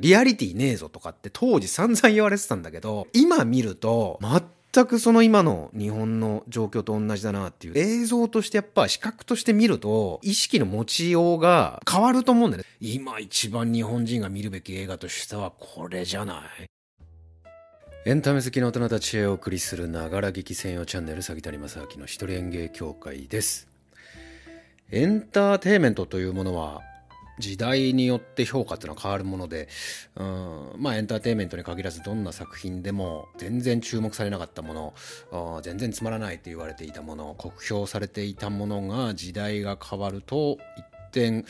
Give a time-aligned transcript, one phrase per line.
[0.00, 4.18] リアリティねえぞとかって当時散々言われてたんだけど、今見ると、
[4.74, 12.68] 全くその今の日本の状況と同じだなっていう映像としてやっぱ視覚として見ると意識の持ちようが変わると思うんだよね。
[12.80, 16.66] 今一番日本人が見るべき映画としてはこれじゃない。
[18.06, 23.68] エンタメ好きの大人たちへお送りするながら劇専用チャンネル、詐欺谷正明の一人演芸協会です。
[24.90, 26.82] エンターテイメントというものは
[27.38, 29.68] 時代によって評価っていうのは変わるもので、
[30.16, 34.94] うん、まあエンターテインメントに限らずどんな作品でも全然注目されなかったも
[35.30, 41.44] の、全然つまらないと言われていたもの、酷評されていたものが時代が変わると一点、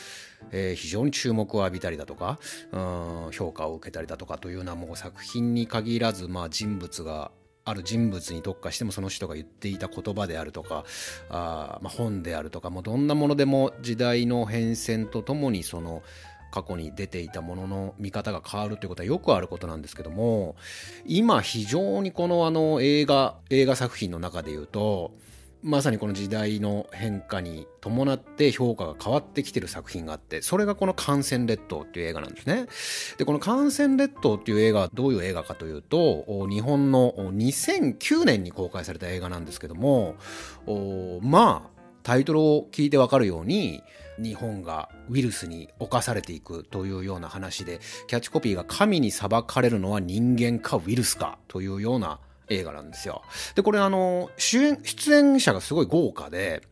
[0.53, 2.39] えー、非常に注目を浴びたりだとか、
[2.73, 7.31] うん、評価を受けたりだとかというのはもう作品に限らず、まあ人物が
[7.65, 10.85] ある人物に特化してもその人が言っていた言葉であるとか
[11.31, 16.03] あ、まあ、本であるとかもうどんなものでも時代の変遷とともにその
[16.51, 20.55] 過去に出ていたものの見方が変わるということはよくあることなんですけども
[21.05, 25.13] 今非常にこのあの映画映画作品の中で言うと
[25.65, 32.67] まさにこの時代の変化に伴って評価が変わってきてる作品があって、それがこの感染列島っていう映画なんですね。
[33.17, 40.17] で、この感染列島っていう映画はどういう映画かというと、日本の2009年に公開された映画なんですけども、
[41.23, 43.83] まあ、タイトルを聞いてわかるように、
[44.23, 53.23] 日本がウイルスに侵されていくというような話で、キャッチコピーが神に裁かれるのは人間かウイルスかというような映画なんですよ。
[53.55, 56.63] で、これあの、主演、出演者がすごい豪華で、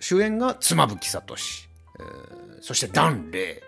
[0.00, 1.22] 主演が妻夫木聡、
[2.00, 3.62] えー、そしてダン・レ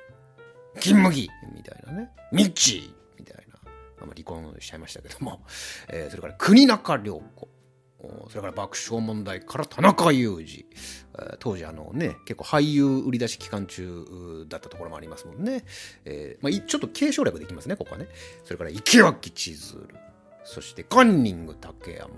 [0.76, 3.58] イ、金麦みたいなね、ミッチーみたいな、
[4.02, 5.42] あ離婚しちゃいましたけども、
[5.88, 7.48] えー、それから国中涼子、
[8.28, 10.66] それから爆笑問題から田中裕二。
[11.38, 15.64] 当時あのね、結構俳優売り出し期間中だったところもありますもんね。
[16.04, 18.06] えー、まあ、ちょっと継承略できますね、ここはね。
[18.44, 19.88] それから池脇千鶴。
[20.44, 22.10] そしてカンニング竹山。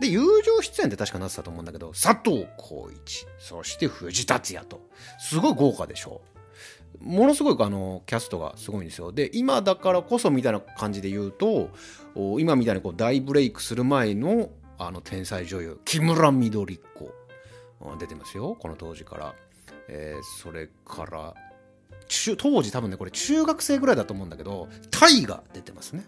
[0.00, 4.80] で、友情出演って確かなってたと思うんだけど、佐藤浩市、そして藤達也と。
[5.18, 6.20] すごい豪華でしょ
[7.00, 7.04] う。
[7.04, 9.12] ものすごくあの、キャストがすごいんですよ。
[9.12, 11.70] で、今だからこそみたいな感じで言うと、
[12.38, 17.12] 今みたいにこう大ブレイクする前のあの天才女優、木村緑子。
[17.98, 19.34] 出てますよ、この当時から。
[19.88, 21.34] えー、それから、
[22.38, 26.04] 当時多分ね、これ中学生ぐらいだと思うんだけど、タイが出てますね。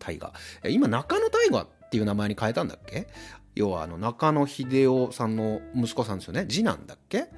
[0.00, 0.32] 大河。
[0.68, 3.06] 今、中野大河っていう名前に変えたんだっけ？
[3.54, 6.46] 要は、あの、中野秀夫さんの息子さんですよね。
[6.48, 7.28] 次男だっけ？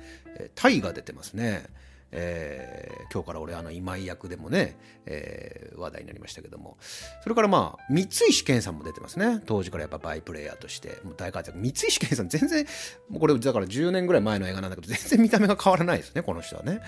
[0.55, 1.67] 大河出てますね。
[2.15, 6.77] えー、今日から俺あの今井役でもね、えー、話題になりましたけども。
[7.23, 9.41] それからまあ三石健さんも出てますね。
[9.47, 11.01] 当時からやっぱバイプレーヤーとして。
[11.05, 11.59] もう大活躍。
[11.59, 12.67] 三石健さん全然
[13.09, 16.81] もうこれだから10年ぐらい前の映画なんだけど全然見た目が変わらないですねこの人はね、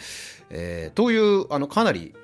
[0.50, 2.14] えー、というあのかなり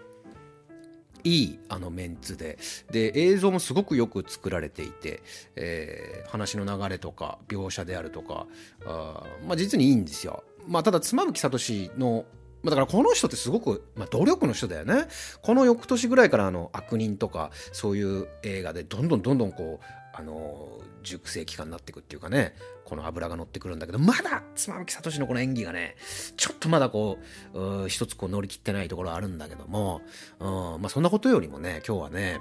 [1.25, 2.59] いいあのメンツで
[2.91, 5.23] で映像もすごくよく作られていて、
[5.57, 8.47] えー、話の流れとか描写であるとか
[8.87, 10.45] あ、まあ、実にいいんですよ。
[10.67, 12.25] まあ、ただ妻夫木聡の
[12.63, 15.07] まだからこの人ってすごく、まあ、努力の人だよね。
[15.43, 22.55] この翌年ぐらいからあの悪人とかそういう映画でどんどんどんどんこうあの熟成期間になっていくっていうかね
[22.85, 25.97] この脂が乗ってくるんだけどまだ妻夫木聡のこの演技がね
[26.37, 27.19] ちょっとまだこ
[27.55, 30.03] う一つこう乗り切ってないところあるんだけども、
[30.39, 30.45] う
[30.79, 32.41] んまあ、そんなことよりもね今日はね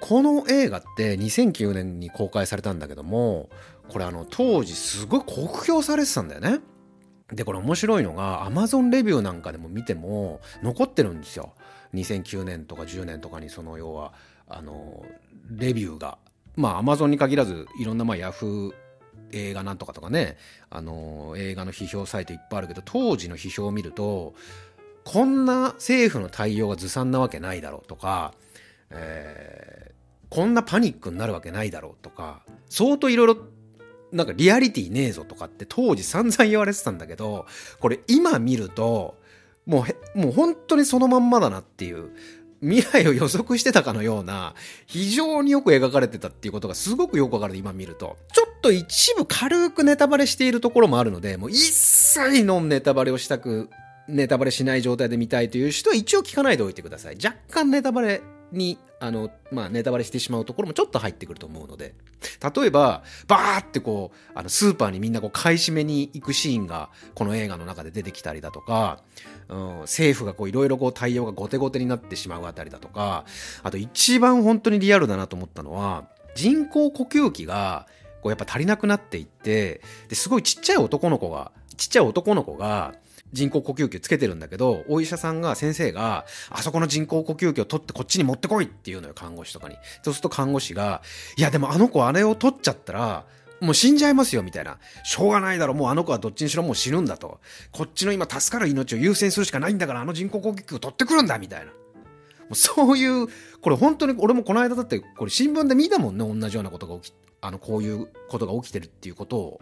[0.00, 3.50] この映画って2009年に公開されたんだけども
[3.88, 6.60] これあの当時すごい酷評されてたんだよね。
[7.30, 11.52] でこれ面白いのが Amazon レビューなんかでも見ても残ってるんですよ。
[11.92, 14.14] 2009年とか10年とかにその要は
[14.46, 15.04] あの
[15.50, 16.18] レビューが
[16.58, 18.72] まあ、アマゾンに限らず、いろんな、まあ、ヤフー
[19.30, 20.36] 映画なんとかとかね、
[20.70, 24.34] あのー、映画の批評サイトいっぱいあるけど、当時の批評を見ると、
[25.04, 28.34] こんな政府の対応がずさんなわけないだろうとか、
[28.90, 33.36] えー、こんなパニックになるわけないだろうとか、相当いろいろ、
[34.10, 37.46] なんかリアリティねえぞとかって当時散々言われてたんだけど、
[37.78, 39.16] これ今見ると、
[39.64, 39.84] も
[40.16, 42.10] う、もう本当にそのまんまだなっていう。
[42.60, 44.54] 未来を予測してたかのような、
[44.86, 48.16] 非常によく描かれてたっていうことがすごくよくわかる今見ると。
[48.32, 53.70] ちょっと一部軽くネタバレしているところもあるので、もう一切のネタバレをしたく、
[54.08, 57.16] ネタバレしない状態で見たいという人は一応聞かないでおいてください。
[57.22, 58.22] 若干ネタバレ
[58.52, 61.94] に、あの、まあ、ネタバレしてしまうところもちょっと入ってくると思うので、
[62.54, 69.00] 例えば、バーってこう、あの、スーパーにみんなこう、買い占めに行くシーンが、この映画の中で出てきたりだとか、
[69.48, 73.24] うん、政府がこう、いろいろこう、対応が後手後手になってしまうあたりだとか、
[73.62, 77.86] あと一番本当にリアルだなと思ったのは、人工呼吸器が、
[78.22, 82.94] こう、やっぱ足りなくなっていって、で、すごいちっちゃい男の子が、ちっちゃい男の子が、
[83.32, 89.76] 人工呼吸器つけてるんだけど、お医者さんが、先生が、あそこの人工呼吸器を取ってこっちに持ってこいっていうのよ、看護師とかに。
[90.02, 91.02] そうすると看護師が、
[91.36, 93.26] いやでもあの子あれを取っちゃったら、
[93.60, 94.78] もう死んじゃいますよ、みたいな。
[95.04, 97.40] しょうがないだろ、もうあの子はどっちにしろもう死ぬんだと。
[97.72, 101.66] こっちの今助かる命を優先するしかないんだから、あの人工呼吸器を取ってくるんだ、みたいな。
[101.66, 101.72] も
[102.52, 103.26] うそういう、
[103.60, 109.60] これ本当に俺もこの間だって、これ新聞で見たもんね、同じようなことが起き、あの、こういうことが起きてるっていうことを。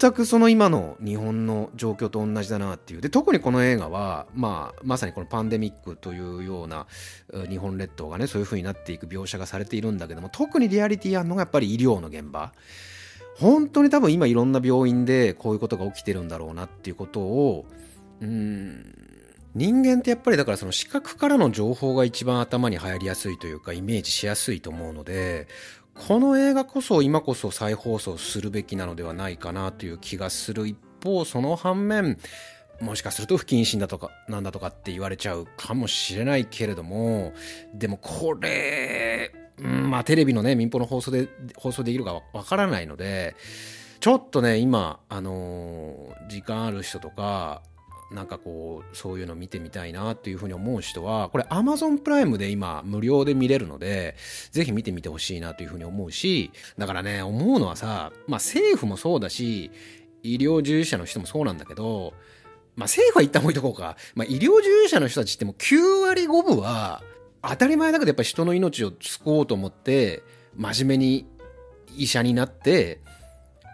[0.00, 3.00] 全くその今の日本の状況と同じだなっていう。
[3.00, 6.86] で、特にこの映画は、まあ、まさにこのパンデミックというような
[7.48, 12.52] 日本列島がね、そういう風になっていく描写がされているんだけども、特にリアリティあるのがやっぱり医療の現場。
[13.38, 17.66] 本当に多分今いろんな病院でこういうことが起きてるんだろうなっていうことを、
[18.20, 19.08] うん、
[19.54, 25.48] 人間ってやっぱりだからその視覚からの情報が一番頭に入りやすいというかイメージしやすいと思うので
[26.06, 32.18] この映画こそ今こそ再放送するべきなのではないかなという気がする一方その反面
[32.80, 37.32] もしかすると不謹慎だとかなんだとかって言われちゃうかもしれないけれども
[37.74, 43.34] でもこれ、うん、まあテレビのね民放の放送で放送できるかわからないので
[44.00, 47.62] ちょっとね今あのー、時間ある人とか
[48.10, 54.16] なんかこう、そういうの見てみたいなっていうふうに思う人は、これ Amazon プライムで今無料で見れるので、
[54.50, 59.70] ぜひ見てみてほしいなというふうに思うし、だからね、思うのはさ、まあ政府もそうだし、
[60.22, 62.14] 医療従事者の人もそうなんだけど、
[62.76, 63.96] まあ政府は一旦置いとこうか。
[64.14, 67.02] まあ医療従事者の人たちってもう9割5分は、
[67.42, 70.22] 当たり前だけどやっぱ人の命を救おうと思って、
[70.56, 71.26] 真面目に
[71.96, 73.00] 医者になって、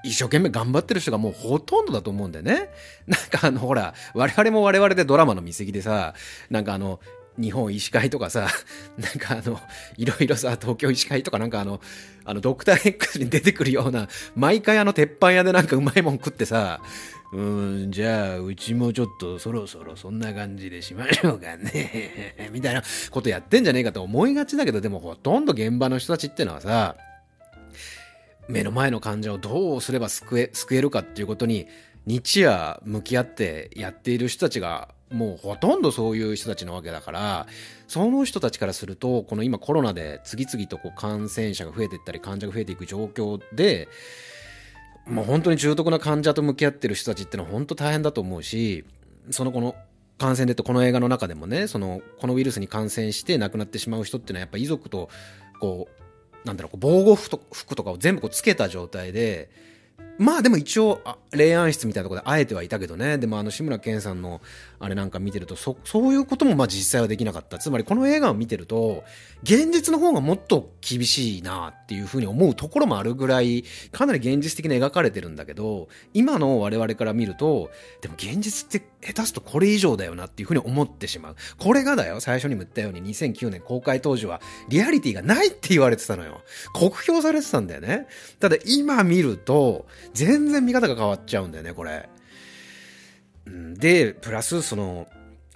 [0.05, 2.69] 一生懸命頑張ってる人がもうほとんどだと思うんだよね。
[3.09, 6.15] なんかあの、ほら、我々も我々でドラマの見過ぎでさ、
[6.51, 7.01] なんかあの、
[7.37, 8.49] 日本医師会とかさ、
[8.97, 9.61] なんかあの、
[9.97, 11.81] いろいろさ、東京医師会とかなんかあの、
[12.25, 16.81] あの、ドクター X に出てくるような、毎回あの、鉄板屋でなんかうまいもん食ってさ、
[17.33, 22.51] うーん、じゃあ、うちもちょっとそろそろそんな感じでしましょうかね。
[22.53, 26.97] みたいなことやってんじゃねえかと思いがちだけど、でもほとんど現場の人たちってのはさ、
[28.49, 31.67] 目の前の患者をどうすれば救え、救えるかっていうことに
[32.07, 37.47] 日夜向き合ってやっている人たちがもうほとんどそういう人たちなわけだから、
[37.87, 43.89] その人たちからすると、この今コロナで次々とこう感染者が増えていったり患者が増えていく状況で、
[45.07, 48.85] もう本当に重篤な患者と向き合ってる人たちってのは本当大変だと思うし、
[49.31, 49.77] そのこの
[50.19, 55.09] 感染でとこの映画の中でもね、そのこのウイルスに感染して亡くなってしまう人っていうのはやっぱ遺族と
[55.61, 56.04] こう
[56.45, 57.39] なんだろう、防護服
[57.75, 59.49] とかを全部こうつけた状態で、
[60.17, 61.03] まあでも一応、
[61.33, 63.19] 霊安室みたいなところで会えてはいたけどね。
[63.19, 64.41] でもあの志村けんさんの
[64.79, 67.59] あれなんか見てると、そ、そういうこともまあ実際はできなかった。
[67.59, 69.03] つまりこの映画を見てると、
[69.43, 77.71] 現実の方がもっと厳しいなっていうふうに思うところもあるぐらい、かなり現実的に描かれてるんだけど、今の我々から見ると、
[78.01, 81.37] でも現実って下手すとこれ以上だよなっていうふうに思ってしまう。
[81.59, 86.43] これがだよ、最初にも言ったように2009年公開当時はリアリティがないって言われてたのよ。
[86.73, 88.07] 酷評されてたんだよね。
[88.39, 92.09] ただ今見ると、全然見方が変わっちゃうんだよね、これ。
[93.47, 95.07] で、プラス、その、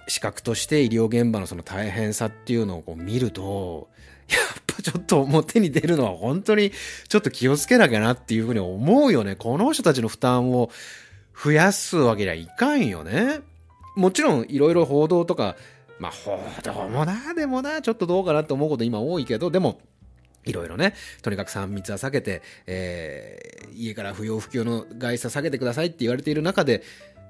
[0.09, 3.89] 資格として医療現場のその大変さっていうのをこう見ると、
[4.29, 6.71] やっぱちょっと表に出るのは本当に
[7.07, 9.35] ちょっと気をつけなきゃなっていうふうに思うよね。
[9.35, 10.69] この人たちの負担を
[11.41, 13.41] 増やすわけにはいかんよね。
[13.95, 15.55] もちろんいろいろ報道とか、
[15.99, 19.79] まあ報道もな、でもな、ちょっとどうかなって思うこと今多いけど、でも、
[20.49, 26.83] いろいろね、とにかく3密は避けて、えー、家から不要不急の外出は避けてくださいって言われている中で、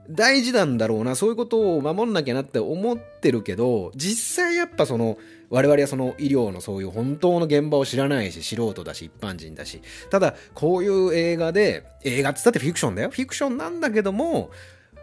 [0.10, 13.12] 大事なんだろうな、そういうことを守んなきゃなって思ってるけど、実際やっぱその、我々はその医療のそういう本当の現場を知らないし、素人だし、一般人だし、ただ、こういう映画で、映画ってったってフィクションだよ。
[13.12, 14.50] フィクションなんだけども、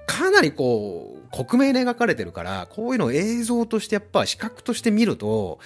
[0.07, 5.61] かなりこう、克明に描かれてるから、こういうのを映像としてやっぱ視覚として見ると、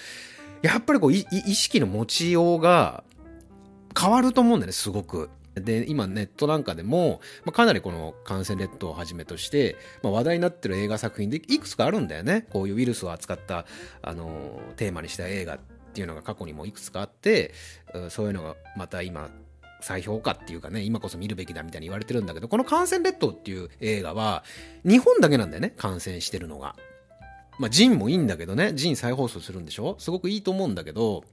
[0.61, 1.23] やっぱりこう、意
[1.55, 3.03] 識の持ちようが
[3.99, 5.29] 変わると思うんだよね、すごく。
[5.55, 12.47] で、今ネットなんかでも、まあ、かなりこの感染列島をはじめとして、まあ、話題になってる映画作品でいくつかあるんだよね。
[12.51, 13.65] こういうウイルスを扱った、
[14.01, 15.59] あの、テーマにした映画っ
[15.93, 17.53] ていうのが過去にもいくつかあって、
[18.09, 19.29] そういうのがまた今、
[19.81, 24.43] 再評価っていうかね、今こそ見るべきだみたいに言われてるんだけど、この感染列島っていう映画は、
[24.85, 26.75] 日本だけなんだよね、感染してるのが。
[27.61, 29.95] まあ、ジンもいいんだけどね、ジン再放送するんでしょ？
[29.99, 31.23] すごくいいと思うんだけど、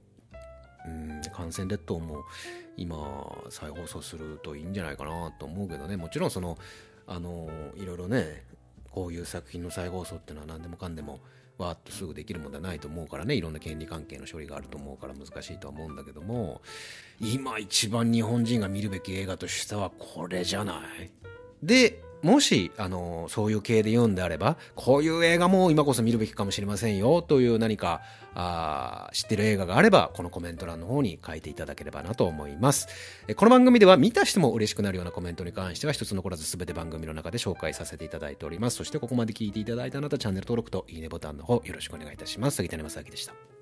[0.85, 2.23] うん、感染列島も
[2.77, 2.95] 今
[3.49, 5.97] 再放送するといいんじゃないかなと思うけどね。
[5.97, 6.59] もちろんその
[7.07, 8.43] あのいろいろね
[8.91, 11.19] こういう作品の再放送っていうのは何でもかんでも
[11.57, 13.33] わーっとすぐできるもんではないと思うからね。
[13.33, 16.61] いろんな権利関係の処理があると思うから難しいとは思うんだけども。
[17.19, 21.11] 今一番日本人が見るべき映画としてはこれじゃない？
[21.63, 28.01] でもし、あの、そういう系で言うんであれば、こういう映画も今こそ見るべきかもしれませんよ、という何か、
[28.35, 32.87] あ知ってる映画があれば、このコメント欄の方に書いていただければなと思います。
[33.35, 38.77] この番組では見た人も嬉しくなるようなコメントに関しては一つ残らず全て番組の中で紹介させていただいております。
[38.77, 42.57] そしてここまで聞いていただいたあなた、チャンネル登録といいねボタンの方よろしくお願いいたします。
[42.57, 43.58] 杉谷正明でした。